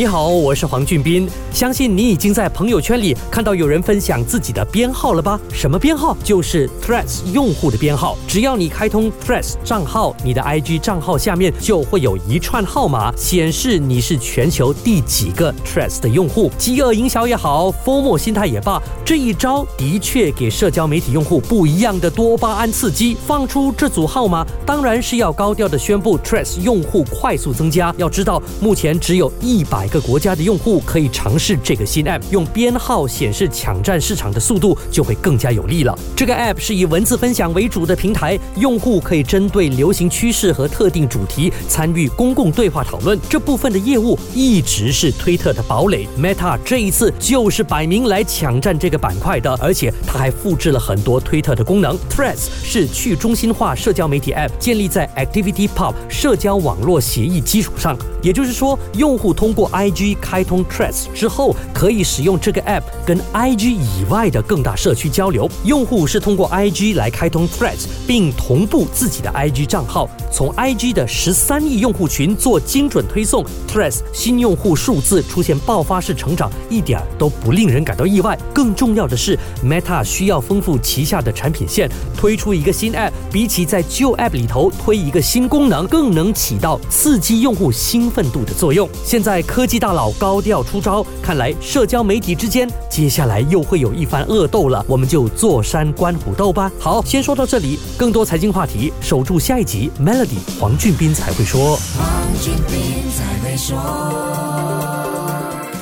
[0.00, 1.28] 你好，我是黄俊斌。
[1.52, 5.38] 相信你已经在朋友圈里看到有人分享自己的编号了吧？
[5.52, 6.16] 什么编号？
[6.24, 8.16] 就是 Threads 用户的编号。
[8.26, 16.50] 只要你开通 Threads 账号，你的 IG 账号下面就会有一串号码显示你是全球第几个 Threads 的用户。
[16.56, 23.18] 饥饿营销也好，FOMO 心态也罢，这一招的确给社交媒体用户不一样的多巴胺刺激。
[23.26, 27.94] 放出这组号码，当然是要高调的宣布 Threads 用户快速增加。
[27.98, 29.89] 要知道，目前只有一百。
[29.90, 35.98] 个国家的用户可以尝试这个新 App，用编号显示抢占市场的速度就会更加有利了。
[36.16, 43.18] 这个 App 是以文字分享为主的平台，用户可以针对流行趋势和特定主题参与公共对话讨论。
[43.28, 51.98] 这部分的业务一直是推特的堡垒，Meta 这一次就是摆明来抢占这个板块的，而且它还复制了很多推特的功能。
[52.08, 65.48] Threads 是去中心化社交媒体 App，建立在 ActivityPub 社交网络协议基础上，也就是说，用户通过 IG 开通 Threads 之后，可以使用这个 App 跟 IG 以外的更大社区交流。
[65.64, 73.42] 用户是通过 IG 来开通 Threads，并同步自己的 IG 账号，从 IG 的十三亿用户群做精准推送。
[73.66, 78.38] Threads 新用户数字出现爆发式成长，一点都不令人感到意外。
[78.52, 88.88] 更重要的是，Meta 需要丰富旗下的产品线，推出一个新 App，比起在旧 App 里头推一个新功能，更能起到刺激用户兴奋度的作用。
[89.04, 94.82] 现在科技大佬高调出招，看来社交媒体之间接下来又会有一番恶斗了。
[94.88, 96.72] 我们就坐山观虎斗吧。
[96.78, 99.90] 好，先说到这里，更多财经话题，守住下一集。
[100.02, 101.76] Melody 黄俊斌才会说。
[101.98, 102.08] 黄
[102.40, 105.19] 俊斌才会说。